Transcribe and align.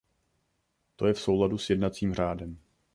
To 0.95 1.07
je 1.07 1.13
v 1.13 1.19
souladu 1.19 1.57
s 1.57 1.69
jednacím 1.69 2.13
řádem. 2.13 2.57